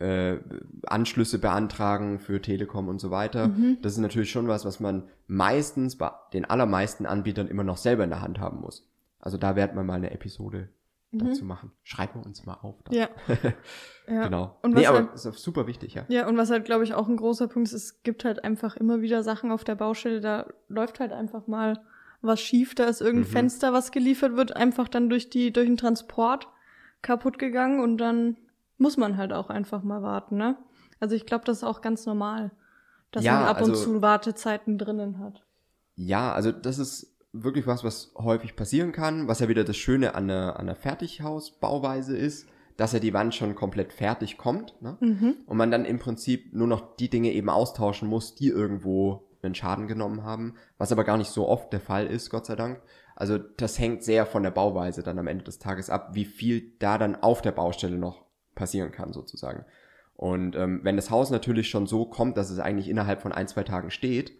äh, 0.03 0.39
Anschlüsse 0.87 1.39
beantragen 1.39 2.19
für 2.19 2.43
Telekom 2.43 2.89
und 2.89 3.01
so 3.01 3.11
weiter, 3.11 3.51
das 3.83 3.93
ist 3.93 3.99
natürlich 3.99 4.31
schon 4.31 4.49
was, 4.49 4.65
was 4.65 4.81
man 4.81 5.05
meistens 5.27 5.97
bei 5.97 6.11
den 6.33 6.45
allermeisten 6.45 7.07
Anbietern 7.07 7.49
immer 7.49 7.65
noch 7.65 7.77
selber 7.77 8.05
in 8.05 8.11
der 8.11 8.21
Hand 8.21 8.41
haben 8.41 8.61
muss. 8.61 8.89
Also 9.21 9.39
da 9.39 9.55
werden 9.57 9.77
wir 9.77 9.85
mal 9.85 9.95
eine 9.95 10.11
Episode 10.11 10.69
dazu 11.15 11.45
machen. 11.45 11.73
Schreiben 11.83 12.21
wir 12.21 12.27
uns 12.27 12.47
mal 12.47 12.55
auf. 12.63 12.83
dann. 12.85 12.95
Ja. 12.95 13.09
ja. 14.09 14.25
Genau. 14.25 14.57
Und 14.63 14.73
nee, 14.75 14.81
was 14.81 14.87
aber 14.89 14.99
halt- 14.99 15.15
ist 15.15 15.25
super 15.39 15.67
wichtig, 15.67 15.93
ja. 15.95 16.05
Ja, 16.09 16.27
und 16.27 16.39
was 16.39 16.51
halt, 16.51 16.65
glaube 16.65 16.85
ich, 16.85 16.95
auch 16.95 17.07
ein 17.07 17.17
großer 17.19 17.49
Punkt 17.49 17.69
ist, 17.69 17.75
es 17.75 18.03
gibt 18.03 18.25
halt 18.25 18.43
einfach 18.45 18.77
immer 18.77 19.03
wieder 19.03 19.23
Sachen 19.23 19.53
auf 19.53 19.63
der 19.63 19.75
Baustelle, 19.75 20.21
da 20.23 20.47
läuft 20.69 21.01
halt 21.01 21.13
einfach 21.13 21.47
mal 21.47 21.81
was 22.23 22.41
schief, 22.41 22.75
da 22.75 22.85
ist 22.85 23.01
irgendein 23.03 23.29
Mhm. 23.29 23.33
Fenster, 23.35 23.73
was 23.75 23.93
geliefert 23.93 24.37
wird, 24.37 24.57
einfach 24.57 24.89
dann 24.89 25.11
durch 25.11 25.29
die, 25.29 25.53
durch 25.53 25.67
den 25.67 25.77
Transport 25.77 26.49
kaputt 27.03 27.39
gegangen 27.39 27.81
und 27.81 27.99
dann 27.99 28.37
muss 28.83 28.97
man 28.99 29.17
halt 29.17 29.33
auch 29.33 29.49
einfach 29.49 29.83
mal 29.83 30.03
warten, 30.03 30.37
ne? 30.37 30.57
Also 31.01 31.15
ich 31.15 31.25
glaube, 31.25 31.45
das 31.45 31.59
ist 31.59 31.65
auch 31.65 31.81
ganz 31.81 32.05
normal, 32.07 32.51
dass 33.11 33.25
Ja, 33.25 33.35
man 33.37 33.45
ab 33.45 33.63
und 33.63 33.71
also- 33.71 33.83
zu 33.85 34.03
Wartezeiten 34.03 34.77
drinnen 34.79 35.19
hat. 35.19 35.43
Ja, 35.95 36.33
also 36.33 36.53
das 36.53 36.79
ist 36.79 37.17
wirklich 37.33 37.67
was, 37.67 37.83
was 37.85 38.13
häufig 38.17 38.57
passieren 38.57 38.93
kann, 38.93 39.29
was 39.29 39.41
ja 39.41 39.49
wieder 39.49 39.65
das 39.65 39.77
Schöne 39.77 40.15
an 40.15 40.25
einer, 40.31 40.57
an 40.57 40.63
einer 40.69 40.75
Fertighausbauweise 40.75 42.17
ist, 42.17 42.47
dass 42.77 42.93
ja 42.93 42.99
die 42.99 43.15
Wand 43.15 43.35
schon 43.35 43.55
komplett 43.55 43.93
fertig 43.93 44.39
kommt 44.39 44.81
ne? 44.81 44.97
Mhm. 45.01 45.37
und 45.47 45.57
man 45.57 45.71
dann 45.71 45.85
im 45.85 45.99
Prinzip 45.99 46.55
nur 46.55 46.67
noch 46.67 46.97
die 46.97 47.11
Dinge 47.11 47.33
eben 47.33 47.49
austauschen 47.51 48.09
muss, 48.09 48.35
die 48.35 48.49
irgendwo 48.49 49.29
einen 49.43 49.55
Schaden 49.55 49.89
genommen 49.89 50.23
haben, 50.23 50.55
was 50.79 50.93
aber 50.93 51.05
gar 51.05 51.17
nicht 51.19 51.31
so 51.31 51.49
oft 51.49 51.73
der 51.73 51.81
Fall 51.81 52.07
ist, 52.07 52.31
Gott 52.31 52.47
sei 52.47 52.57
Dank. 52.57 52.81
Also 53.17 53.39
das 53.39 53.79
hängt 53.79 54.03
sehr 54.03 54.25
von 54.25 54.43
der 54.43 54.51
Bauweise 54.53 55.03
dann 55.03 55.19
am 55.19 55.27
Ende 55.27 55.45
des 55.45 55.59
Tages 55.59 55.91
ab, 55.91 56.11
wie 56.13 56.25
viel 56.25 56.73
da 56.79 56.97
dann 56.97 57.17
auf 57.17 57.43
der 57.43 57.53
Baustelle 57.53 57.99
noch 57.99 58.25
passieren 58.55 58.93
kann 58.93 59.13
sozusagen. 59.13 59.65
Und 60.15 60.55
ähm, 60.57 60.81
wenn 60.83 60.97
das 60.97 61.11
Haus 61.11 61.31
natürlich 61.31 61.69
schon 61.71 61.87
so 61.87 62.05
kommt, 62.05 62.37
dass 62.37 62.51
es 62.51 62.59
eigentlich 62.59 62.89
innerhalb 62.89 63.23
von 63.23 63.33
ein, 63.33 63.49
zwei 63.49 63.65
Tagen 63.65 63.91
steht, 63.91 64.33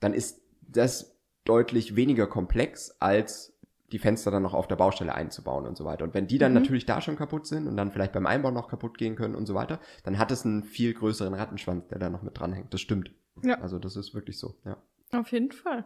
dann 0.00 0.14
ist 0.14 0.40
das 0.62 1.16
deutlich 1.44 1.96
weniger 1.96 2.26
komplex, 2.26 2.96
als 3.00 3.54
die 3.90 3.98
Fenster 3.98 4.30
dann 4.30 4.42
noch 4.42 4.52
auf 4.54 4.68
der 4.68 4.76
Baustelle 4.76 5.14
einzubauen 5.14 5.66
und 5.66 5.76
so 5.76 5.84
weiter. 5.86 6.04
Und 6.04 6.12
wenn 6.14 6.26
die 6.26 6.38
dann 6.38 6.52
Mhm. 6.52 6.58
natürlich 6.60 6.84
da 6.86 7.00
schon 7.00 7.16
kaputt 7.16 7.46
sind 7.46 7.66
und 7.66 7.76
dann 7.76 7.90
vielleicht 7.90 8.12
beim 8.12 8.26
Einbau 8.26 8.50
noch 8.50 8.68
kaputt 8.68 8.98
gehen 8.98 9.16
können 9.16 9.34
und 9.34 9.46
so 9.46 9.54
weiter, 9.54 9.80
dann 10.04 10.18
hat 10.18 10.30
es 10.30 10.44
einen 10.44 10.62
viel 10.62 10.92
größeren 10.94 11.32
Rattenschwanz, 11.34 11.88
der 11.88 11.98
da 11.98 12.10
noch 12.10 12.22
mit 12.22 12.38
dranhängt. 12.38 12.72
Das 12.72 12.80
stimmt. 12.82 13.10
Ja. 13.42 13.60
Also 13.60 13.78
das 13.78 13.96
ist 13.96 14.14
wirklich 14.14 14.38
so, 14.38 14.54
ja. 14.64 14.76
Auf 15.12 15.32
jeden 15.32 15.52
Fall. 15.52 15.84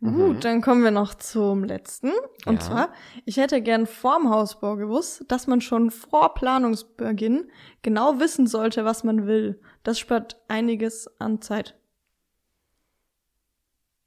Mhm. 0.00 0.14
Gut, 0.14 0.44
dann 0.44 0.60
kommen 0.60 0.84
wir 0.84 0.92
noch 0.92 1.14
zum 1.14 1.64
letzten. 1.64 2.10
Und 2.46 2.54
Ja. 2.56 2.60
zwar, 2.60 2.92
ich 3.24 3.36
hätte 3.36 3.60
gern 3.60 3.86
vorm 3.86 4.30
Hausbau 4.30 4.76
gewusst, 4.76 5.24
dass 5.28 5.46
man 5.48 5.60
schon 5.60 5.90
vor 5.90 6.34
Planungsbeginn 6.34 7.50
genau 7.82 8.20
wissen 8.20 8.46
sollte, 8.46 8.84
was 8.84 9.02
man 9.02 9.26
will. 9.26 9.60
Das 9.82 9.98
spart 9.98 10.40
einiges 10.46 11.08
an 11.20 11.40
Zeit. 11.42 11.76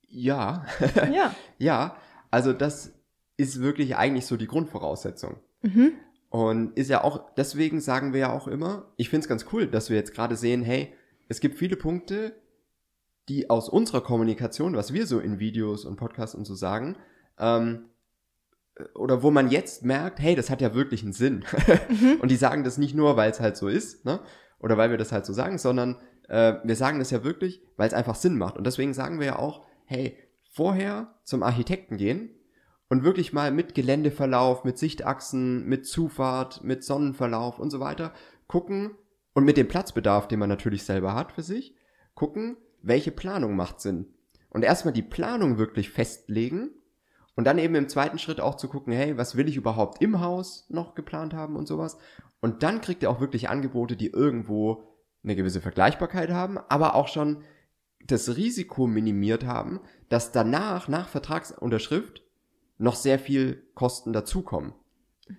Ja, 0.08 0.66
Ja. 1.14 1.36
ja, 1.58 1.96
also 2.30 2.54
das 2.54 2.94
ist 3.38 3.62
wirklich 3.62 3.96
eigentlich 3.96 4.26
so 4.26 4.38
die 4.38 4.48
Grundvoraussetzung. 4.48 5.38
Mhm. 5.62 5.94
Und 6.30 6.78
ist 6.78 6.90
ja 6.90 7.04
auch, 7.04 7.34
deswegen 7.36 7.82
sagen 7.82 8.14
wir 8.14 8.22
ja 8.22 8.32
auch 8.32 8.48
immer, 8.48 8.86
ich 8.96 9.10
finde 9.10 9.26
es 9.26 9.28
ganz 9.30 9.46
cool, 9.52 9.68
dass 9.68 9.90
wir 9.90 9.98
jetzt 9.98 10.14
gerade 10.14 10.36
sehen, 10.38 10.62
hey, 10.64 10.94
es 11.28 11.40
gibt 11.42 11.58
viele 11.58 11.76
Punkte, 11.76 12.36
die 13.32 13.50
aus 13.50 13.70
unserer 13.70 14.02
Kommunikation, 14.02 14.76
was 14.76 14.92
wir 14.92 15.08
so 15.08 15.20
in 15.20 15.40
Videos 15.40 15.86
und 15.86 15.96
Podcasts 15.96 16.36
und 16.36 16.44
so 16.46 16.54
sagen, 16.54 16.98
ähm, 17.40 17.86
oder 18.94 19.24
wo 19.24 19.32
man 19.32 19.50
jetzt 19.50 19.86
merkt, 19.86 20.20
hey, 20.20 20.36
das 20.36 20.50
hat 20.50 20.60
ja 20.60 20.74
wirklich 20.74 21.04
einen 21.04 21.14
Sinn. 21.14 21.46
Mhm. 21.90 22.18
und 22.22 22.30
die 22.30 22.36
sagen 22.36 22.66
das 22.66 22.78
nicht 22.78 22.94
nur, 22.94 23.16
weil 23.16 23.32
es 23.32 23.40
halt 23.40 23.56
so 23.56 23.70
ist, 23.70 24.06
ne? 24.06 24.20
Oder 24.60 24.78
weil 24.78 24.92
wir 24.92 24.98
das 24.98 25.14
halt 25.14 25.26
so 25.26 25.34
sagen, 25.34 25.58
sondern 25.58 25.98
äh, 26.28 26.56
wir 26.64 26.76
sagen 26.76 27.00
das 27.00 27.10
ja 27.10 27.24
wirklich, 27.24 27.62
weil 27.78 27.88
es 27.88 27.94
einfach 27.94 28.16
Sinn 28.16 28.38
macht. 28.38 28.58
Und 28.58 28.68
deswegen 28.68 28.94
sagen 28.94 29.20
wir 29.20 29.28
ja 29.28 29.40
auch, 29.40 29.66
hey, 29.86 30.18
vorher 30.52 31.16
zum 31.24 31.42
Architekten 31.42 31.98
gehen 31.98 32.32
und 32.90 33.04
wirklich 33.04 33.32
mal 33.32 33.52
mit 33.52 33.76
Geländeverlauf, 33.76 34.66
mit 34.66 34.78
Sichtachsen, 34.78 35.66
mit 35.68 35.88
Zufahrt, 35.88 36.64
mit 36.64 36.84
Sonnenverlauf 36.84 37.60
und 37.60 37.72
so 37.72 37.80
weiter 37.80 38.14
gucken 38.48 38.92
und 39.34 39.46
mit 39.46 39.56
dem 39.56 39.70
Platzbedarf, 39.70 40.28
den 40.28 40.40
man 40.40 40.50
natürlich 40.50 40.84
selber 40.84 41.16
hat 41.16 41.32
für 41.32 41.44
sich, 41.44 41.76
gucken, 42.14 42.58
welche 42.82 43.12
Planung 43.12 43.56
macht 43.56 43.82
Sinn. 43.82 44.08
Und 44.50 44.64
erstmal 44.64 44.94
die 44.94 45.02
Planung 45.02 45.58
wirklich 45.58 45.90
festlegen 45.90 46.72
und 47.36 47.46
dann 47.46 47.58
eben 47.58 47.76
im 47.76 47.90
zweiten 47.90 48.20
Schritt 48.20 48.42
auch 48.42 48.56
zu 48.56 48.68
gucken, 48.68 48.94
hey, 48.94 49.18
was 49.18 49.38
will 49.38 49.48
ich 49.48 49.56
überhaupt 49.56 50.02
im 50.02 50.20
Haus 50.20 50.66
noch 50.70 50.96
geplant 50.96 51.34
haben 51.34 51.56
und 51.56 51.68
sowas. 51.68 51.98
Und 52.42 52.64
dann 52.64 52.82
kriegt 52.82 53.04
ihr 53.04 53.10
auch 53.10 53.22
wirklich 53.22 53.50
Angebote, 53.50 53.96
die 53.96 54.08
irgendwo 54.12 54.84
eine 55.24 55.36
gewisse 55.36 55.62
Vergleichbarkeit 55.62 56.32
haben, 56.32 56.58
aber 56.70 56.96
auch 56.96 57.08
schon 57.08 57.44
das 58.08 58.36
Risiko 58.36 58.88
minimiert 58.88 59.46
haben, 59.46 59.80
dass 60.10 60.32
danach, 60.32 60.88
nach 60.88 61.08
Vertragsunterschrift, 61.08 62.24
noch 62.78 62.96
sehr 62.96 63.20
viel 63.20 63.64
Kosten 63.76 64.12
dazukommen. 64.12 64.74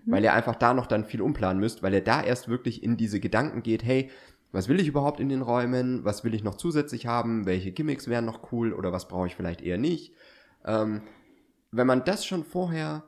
Weil 0.06 0.24
ihr 0.24 0.32
einfach 0.32 0.54
da 0.54 0.72
noch 0.72 0.86
dann 0.86 1.04
viel 1.04 1.20
umplanen 1.20 1.60
müsst, 1.60 1.82
weil 1.82 1.92
ihr 1.92 2.04
da 2.04 2.22
erst 2.22 2.48
wirklich 2.48 2.82
in 2.82 2.96
diese 2.96 3.20
Gedanken 3.20 3.62
geht, 3.62 3.84
hey, 3.84 4.10
was 4.52 4.68
will 4.68 4.80
ich 4.80 4.88
überhaupt 4.88 5.18
in 5.18 5.28
den 5.28 5.42
Räumen? 5.42 6.04
Was 6.04 6.24
will 6.24 6.34
ich 6.34 6.44
noch 6.44 6.56
zusätzlich 6.56 7.06
haben? 7.06 7.46
Welche 7.46 7.72
Gimmicks 7.72 8.06
wären 8.06 8.26
noch 8.26 8.52
cool 8.52 8.72
oder 8.72 8.92
was 8.92 9.08
brauche 9.08 9.26
ich 9.26 9.34
vielleicht 9.34 9.62
eher 9.62 9.78
nicht? 9.78 10.14
Ähm, 10.64 11.02
wenn 11.70 11.86
man 11.86 12.04
das 12.04 12.24
schon 12.26 12.44
vorher 12.44 13.04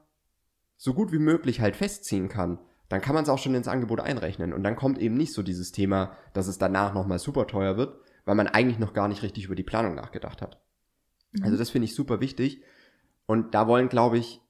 so 0.77 0.95
gut 0.95 1.13
wie 1.13 1.19
möglich 1.19 1.61
halt 1.61 1.77
festziehen 1.77 2.29
kann, 2.29 2.59
dann 2.89 3.01
kann 3.01 3.15
man 3.15 3.25
es 3.25 3.29
auch 3.29 3.39
schon 3.39 3.55
ins 3.55 3.69
Angebot 3.69 4.01
einrechnen. 4.01 4.53
Und 4.53 4.63
dann 4.63 4.77
kommt 4.77 4.99
eben 4.99 5.17
nicht 5.17 5.33
so 5.33 5.43
dieses 5.43 5.73
Thema, 5.73 6.17
dass 6.33 6.47
es 6.47 6.59
danach 6.59 6.95
nochmal 6.95 7.19
super 7.19 7.47
teuer 7.47 7.77
wird, 7.77 7.99
weil 8.25 8.35
man 8.35 8.49
eigentlich 8.49 8.79
noch 8.79 8.95
gar 8.95 9.09
nicht 9.09 9.23
richtig 9.23 9.45
über 9.45 9.55
die 9.55 9.63
Planung 9.63 9.95
nachgedacht 9.95 10.43
hat. 10.43 10.61
Also 11.43 11.57
das 11.57 11.71
finde 11.71 11.87
ich 11.87 11.95
super 11.95 12.21
wichtig. 12.21 12.63
Und 13.27 13.55
da 13.55 13.67
wollen, 13.67 13.89
glaube 13.89 14.19
ich, 14.19 14.41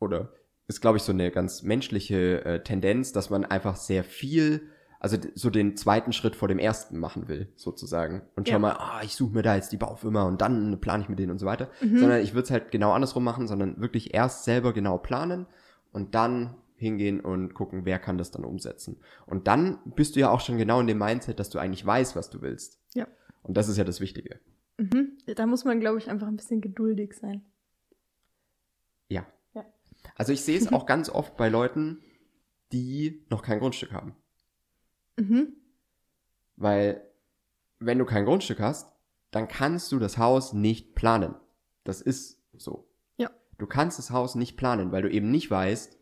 oder 0.00 0.32
ist, 0.66 0.80
glaube 0.80 0.96
ich, 0.96 1.02
so 1.02 1.12
eine 1.12 1.30
ganz 1.30 1.62
menschliche 1.62 2.44
äh, 2.44 2.62
Tendenz, 2.62 3.12
dass 3.12 3.30
man 3.30 3.44
einfach 3.44 3.76
sehr 3.76 4.04
viel, 4.04 4.68
also 5.02 5.16
so 5.34 5.50
den 5.50 5.76
zweiten 5.76 6.12
Schritt 6.12 6.36
vor 6.36 6.46
dem 6.46 6.60
ersten 6.60 6.96
machen 6.96 7.26
will, 7.26 7.52
sozusagen. 7.56 8.22
Und 8.36 8.48
Ja. 8.48 8.60
mal, 8.60 8.76
ah, 8.78 9.00
ich 9.02 9.16
suche 9.16 9.34
mir 9.34 9.42
da 9.42 9.56
jetzt 9.56 9.72
die 9.72 9.76
Baufirma 9.76 10.22
und 10.22 10.40
dann 10.40 10.80
plane 10.80 11.02
ich 11.02 11.08
mit 11.08 11.18
denen 11.18 11.32
und 11.32 11.40
so 11.40 11.46
weiter. 11.46 11.70
Mhm. 11.80 11.98
Sondern 11.98 12.20
ich 12.20 12.34
würde 12.34 12.44
es 12.44 12.50
halt 12.52 12.70
genau 12.70 12.92
andersrum 12.92 13.24
machen, 13.24 13.48
sondern 13.48 13.80
wirklich 13.80 14.14
erst 14.14 14.44
selber 14.44 14.72
genau 14.72 14.98
planen 14.98 15.46
und 15.90 16.14
dann 16.14 16.54
hingehen 16.76 17.18
und 17.20 17.52
gucken, 17.52 17.84
wer 17.84 17.98
kann 17.98 18.16
das 18.16 18.30
dann 18.30 18.44
umsetzen. 18.44 19.00
Und 19.26 19.48
dann 19.48 19.80
bist 19.86 20.14
du 20.14 20.20
ja 20.20 20.30
auch 20.30 20.40
schon 20.40 20.56
genau 20.56 20.78
in 20.78 20.86
dem 20.86 20.98
Mindset, 20.98 21.40
dass 21.40 21.50
du 21.50 21.58
eigentlich 21.58 21.84
weißt, 21.84 22.14
was 22.14 22.30
du 22.30 22.40
willst. 22.40 22.80
Ja. 22.94 23.08
Und 23.42 23.56
das 23.56 23.68
ist 23.68 23.78
ja 23.78 23.84
das 23.84 24.00
Wichtige. 24.00 24.38
Mhm. 24.78 25.18
Da 25.34 25.46
muss 25.46 25.64
man, 25.64 25.80
glaube 25.80 25.98
ich, 25.98 26.10
einfach 26.10 26.28
ein 26.28 26.36
bisschen 26.36 26.60
geduldig 26.60 27.14
sein. 27.14 27.42
Ja. 29.08 29.26
Ja. 29.52 29.64
Also 30.14 30.32
ich 30.32 30.42
sehe 30.42 30.58
es 30.58 30.68
auch 30.72 30.86
ganz 30.86 31.10
oft 31.10 31.36
bei 31.36 31.48
Leuten, 31.48 31.98
die 32.70 33.26
noch 33.30 33.42
kein 33.42 33.58
Grundstück 33.58 33.92
haben. 33.92 34.14
Mhm. 35.16 35.54
Weil 36.56 37.02
wenn 37.78 37.98
du 37.98 38.04
kein 38.04 38.24
Grundstück 38.24 38.60
hast, 38.60 38.92
dann 39.30 39.48
kannst 39.48 39.90
du 39.92 39.98
das 39.98 40.18
Haus 40.18 40.52
nicht 40.52 40.94
planen. 40.94 41.34
Das 41.84 42.00
ist 42.00 42.40
so. 42.56 42.88
Ja. 43.16 43.30
Du 43.58 43.66
kannst 43.66 43.98
das 43.98 44.10
Haus 44.10 44.34
nicht 44.34 44.56
planen, 44.56 44.92
weil 44.92 45.02
du 45.02 45.10
eben 45.10 45.30
nicht 45.30 45.50
weißt, 45.50 45.98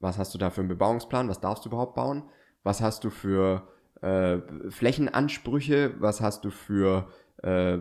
was 0.00 0.18
hast 0.18 0.34
du 0.34 0.38
da 0.38 0.50
für 0.50 0.60
einen 0.60 0.68
Bebauungsplan, 0.68 1.28
was 1.28 1.40
darfst 1.40 1.64
du 1.64 1.68
überhaupt 1.68 1.94
bauen, 1.94 2.24
was 2.64 2.80
hast 2.80 3.04
du 3.04 3.10
für 3.10 3.68
äh, 4.02 4.38
Flächenansprüche, 4.68 5.94
was 6.00 6.20
hast 6.20 6.44
du 6.44 6.50
für, 6.50 7.08
äh, 7.42 7.78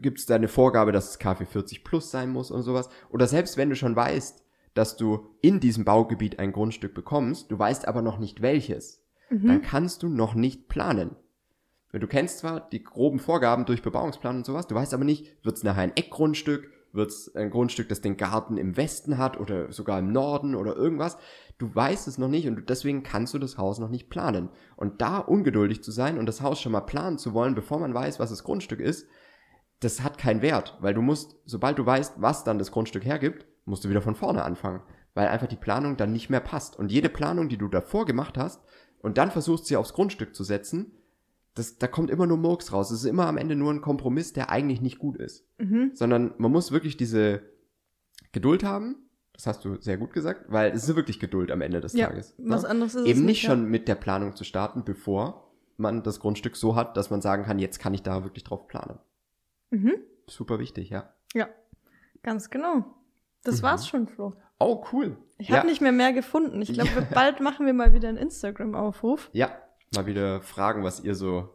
gibt 0.00 0.20
es 0.20 0.26
da 0.26 0.36
eine 0.36 0.48
Vorgabe, 0.48 0.92
dass 0.92 1.10
es 1.10 1.18
KfW 1.18 1.44
40 1.44 1.84
plus 1.84 2.10
sein 2.10 2.30
muss 2.30 2.50
und 2.50 2.62
sowas. 2.62 2.88
Oder 3.10 3.26
selbst 3.26 3.56
wenn 3.56 3.68
du 3.68 3.76
schon 3.76 3.96
weißt, 3.96 4.44
dass 4.74 4.96
du 4.96 5.34
in 5.42 5.58
diesem 5.58 5.84
Baugebiet 5.84 6.38
ein 6.38 6.52
Grundstück 6.52 6.94
bekommst, 6.94 7.50
du 7.50 7.58
weißt 7.58 7.88
aber 7.88 8.02
noch 8.02 8.18
nicht 8.18 8.42
welches, 8.42 9.04
dann 9.30 9.58
Mhm. 9.58 9.62
kannst 9.62 10.02
du 10.02 10.08
noch 10.08 10.34
nicht 10.34 10.68
planen. 10.68 11.16
Du 11.92 12.06
kennst 12.06 12.38
zwar 12.38 12.68
die 12.68 12.82
groben 12.82 13.18
Vorgaben 13.18 13.64
durch 13.64 13.82
Bebauungsplan 13.82 14.36
und 14.36 14.46
sowas, 14.46 14.66
du 14.66 14.74
weißt 14.74 14.92
aber 14.92 15.04
nicht, 15.04 15.42
wird 15.44 15.56
es 15.56 15.62
nachher 15.64 15.82
ein 15.82 15.96
Eckgrundstück, 15.96 16.70
wird 16.92 17.10
es 17.10 17.34
ein 17.34 17.50
Grundstück, 17.50 17.88
das 17.88 18.00
den 18.02 18.16
Garten 18.16 18.56
im 18.58 18.76
Westen 18.76 19.16
hat 19.18 19.38
oder 19.40 19.72
sogar 19.72 19.98
im 19.98 20.12
Norden 20.12 20.54
oder 20.54 20.76
irgendwas. 20.76 21.16
Du 21.58 21.74
weißt 21.74 22.06
es 22.08 22.18
noch 22.18 22.28
nicht 22.28 22.46
und 22.46 22.68
deswegen 22.68 23.02
kannst 23.02 23.32
du 23.34 23.38
das 23.38 23.56
Haus 23.58 23.78
noch 23.78 23.88
nicht 23.88 24.10
planen. 24.10 24.50
Und 24.76 25.00
da 25.00 25.18
ungeduldig 25.18 25.82
zu 25.82 25.90
sein 25.90 26.18
und 26.18 26.26
das 26.26 26.42
Haus 26.42 26.60
schon 26.60 26.72
mal 26.72 26.80
planen 26.82 27.18
zu 27.18 27.32
wollen, 27.34 27.54
bevor 27.54 27.78
man 27.78 27.94
weiß, 27.94 28.18
was 28.20 28.30
das 28.30 28.44
Grundstück 28.44 28.80
ist, 28.80 29.06
das 29.80 30.02
hat 30.02 30.18
keinen 30.18 30.42
Wert, 30.42 30.76
weil 30.80 30.92
du 30.94 31.02
musst, 31.02 31.36
sobald 31.46 31.78
du 31.78 31.86
weißt, 31.86 32.14
was 32.20 32.44
dann 32.44 32.58
das 32.58 32.70
Grundstück 32.72 33.04
hergibt, 33.04 33.46
musst 33.64 33.84
du 33.84 33.88
wieder 33.90 34.02
von 34.02 34.14
vorne 34.14 34.42
anfangen, 34.44 34.82
weil 35.18 35.26
einfach 35.26 35.48
die 35.48 35.56
Planung 35.56 35.96
dann 35.96 36.12
nicht 36.12 36.30
mehr 36.30 36.38
passt. 36.38 36.78
Und 36.78 36.92
jede 36.92 37.08
Planung, 37.08 37.48
die 37.48 37.58
du 37.58 37.66
davor 37.66 38.06
gemacht 38.06 38.38
hast 38.38 38.62
und 39.00 39.18
dann 39.18 39.32
versuchst, 39.32 39.66
sie 39.66 39.76
aufs 39.76 39.92
Grundstück 39.92 40.32
zu 40.32 40.44
setzen, 40.44 40.92
das, 41.54 41.76
da 41.76 41.88
kommt 41.88 42.08
immer 42.10 42.24
nur 42.28 42.36
Murks 42.36 42.72
raus. 42.72 42.92
Es 42.92 43.00
ist 43.00 43.04
immer 43.10 43.26
am 43.26 43.36
Ende 43.36 43.56
nur 43.56 43.72
ein 43.72 43.80
Kompromiss, 43.80 44.32
der 44.32 44.48
eigentlich 44.50 44.80
nicht 44.80 45.00
gut 45.00 45.16
ist. 45.16 45.44
Mhm. 45.58 45.90
Sondern 45.92 46.34
man 46.38 46.52
muss 46.52 46.70
wirklich 46.70 46.96
diese 46.96 47.42
Geduld 48.30 48.62
haben. 48.62 48.94
Das 49.32 49.48
hast 49.48 49.64
du 49.64 49.80
sehr 49.80 49.96
gut 49.96 50.12
gesagt, 50.12 50.44
weil 50.52 50.70
es 50.70 50.88
ist 50.88 50.94
wirklich 50.94 51.18
Geduld 51.18 51.50
am 51.50 51.62
Ende 51.62 51.80
des 51.80 51.94
Ja, 51.94 52.06
Tages. 52.06 52.36
was 52.38 52.62
ne? 52.62 52.68
anderes 52.68 52.94
ist 52.94 53.04
Eben 53.06 53.20
es 53.22 53.26
nicht 53.26 53.42
ja. 53.42 53.50
schon 53.50 53.64
mit 53.64 53.88
der 53.88 53.96
Planung 53.96 54.36
zu 54.36 54.44
starten, 54.44 54.84
bevor 54.84 55.50
man 55.76 56.04
das 56.04 56.20
Grundstück 56.20 56.54
so 56.56 56.76
hat, 56.76 56.96
dass 56.96 57.10
man 57.10 57.22
sagen 57.22 57.42
kann, 57.42 57.58
jetzt 57.58 57.80
kann 57.80 57.92
ich 57.92 58.04
da 58.04 58.22
wirklich 58.22 58.44
drauf 58.44 58.68
planen. 58.68 59.00
Mhm. 59.70 59.94
Super 60.28 60.60
wichtig, 60.60 60.90
ja. 60.90 61.12
Ja, 61.34 61.48
ganz 62.22 62.50
genau. 62.50 62.84
Das 63.42 63.58
Mhm. 63.58 63.62
war's 63.62 63.88
schon, 63.88 64.06
Flo. 64.06 64.34
Oh, 64.58 64.84
cool. 64.92 65.16
Ich 65.38 65.48
ja. 65.48 65.58
habe 65.58 65.68
nicht 65.68 65.80
mehr 65.80 65.92
mehr 65.92 66.12
gefunden. 66.12 66.60
Ich 66.62 66.72
glaube, 66.72 66.90
Ja. 66.90 67.06
bald 67.14 67.40
machen 67.40 67.66
wir 67.66 67.72
mal 67.72 67.92
wieder 67.92 68.08
einen 68.08 68.18
Instagram-Aufruf. 68.18 69.30
Ja, 69.32 69.50
mal 69.94 70.06
wieder 70.06 70.40
fragen, 70.40 70.82
was 70.82 71.00
ihr 71.00 71.14
so 71.14 71.48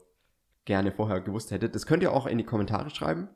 gerne 0.65 0.91
vorher 0.91 1.19
gewusst 1.22 1.51
hättet. 1.51 1.75
Das 1.75 1.86
könnt 1.86 2.03
ihr 2.03 2.13
auch 2.13 2.25
in 2.25 2.38
die 2.38 2.45
Kommentare 2.45 2.89
schreiben. 2.89 3.27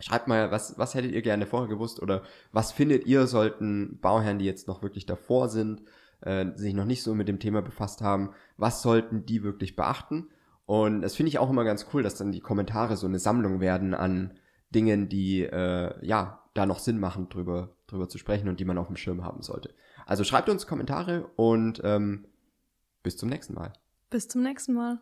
Schreibt 0.00 0.28
mal, 0.28 0.50
was, 0.50 0.78
was 0.78 0.94
hättet 0.94 1.12
ihr 1.12 1.22
gerne 1.22 1.46
vorher 1.46 1.68
gewusst 1.68 2.00
oder 2.00 2.22
was 2.52 2.72
findet 2.72 3.06
ihr, 3.06 3.26
sollten 3.26 3.98
Bauherren, 4.00 4.38
die 4.38 4.46
jetzt 4.46 4.66
noch 4.66 4.82
wirklich 4.82 5.06
davor 5.06 5.48
sind, 5.48 5.82
äh, 6.22 6.46
sich 6.56 6.74
noch 6.74 6.86
nicht 6.86 7.02
so 7.02 7.14
mit 7.14 7.28
dem 7.28 7.38
Thema 7.38 7.60
befasst 7.62 8.00
haben, 8.00 8.30
was 8.56 8.82
sollten 8.82 9.26
die 9.26 9.42
wirklich 9.42 9.76
beachten? 9.76 10.28
Und 10.64 11.02
das 11.02 11.16
finde 11.16 11.28
ich 11.28 11.38
auch 11.38 11.50
immer 11.50 11.64
ganz 11.64 11.86
cool, 11.92 12.02
dass 12.02 12.14
dann 12.14 12.32
die 12.32 12.40
Kommentare 12.40 12.96
so 12.96 13.06
eine 13.06 13.18
Sammlung 13.18 13.60
werden 13.60 13.92
an 13.92 14.38
Dingen, 14.70 15.08
die 15.08 15.42
äh, 15.42 15.94
ja 16.04 16.39
da 16.54 16.66
noch 16.66 16.78
Sinn 16.78 16.98
machen, 16.98 17.28
drüber, 17.28 17.76
drüber 17.86 18.08
zu 18.08 18.18
sprechen 18.18 18.48
und 18.48 18.60
die 18.60 18.64
man 18.64 18.78
auf 18.78 18.88
dem 18.88 18.96
Schirm 18.96 19.24
haben 19.24 19.42
sollte. 19.42 19.74
Also 20.06 20.24
schreibt 20.24 20.48
uns 20.48 20.66
Kommentare 20.66 21.30
und 21.36 21.80
ähm, 21.84 22.26
bis 23.02 23.16
zum 23.16 23.28
nächsten 23.28 23.54
Mal. 23.54 23.72
Bis 24.10 24.28
zum 24.28 24.42
nächsten 24.42 24.74
Mal. 24.74 25.00